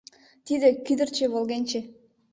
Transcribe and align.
Тиде— 0.45 0.69
кӱдырчӧ-волгенче. 0.85 1.79